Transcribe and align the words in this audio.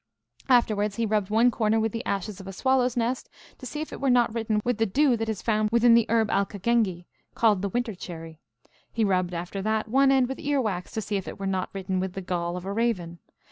Afterwards 0.49 0.95
he 0.95 1.05
rubbed 1.05 1.29
one 1.29 1.51
corner 1.51 1.79
with 1.79 1.91
the 1.91 2.03
ashes 2.07 2.39
of 2.39 2.47
a 2.47 2.53
swallow's 2.53 2.97
nest, 2.97 3.29
to 3.59 3.67
see 3.67 3.81
if 3.81 3.93
it 3.93 4.01
were 4.01 4.09
not 4.09 4.33
written 4.33 4.59
with 4.65 4.79
the 4.79 4.87
dew 4.87 5.15
that 5.15 5.29
is 5.29 5.43
found 5.43 5.69
within 5.69 5.93
the 5.93 6.07
herb 6.09 6.29
alcakengy, 6.31 7.05
called 7.35 7.61
the 7.61 7.69
winter 7.69 7.93
cherry. 7.93 8.39
He 8.91 9.03
rubbed, 9.05 9.35
after 9.35 9.61
that, 9.61 9.87
one 9.87 10.09
end 10.11 10.27
with 10.27 10.39
ear 10.39 10.59
wax, 10.59 10.89
to 10.93 11.01
see 11.03 11.17
if 11.17 11.27
it 11.27 11.39
were 11.39 11.45
not 11.45 11.69
written 11.71 11.99
with 11.99 12.13
the 12.13 12.21
gall 12.21 12.57
of 12.57 12.65
a 12.65 12.73
raven. 12.73 13.19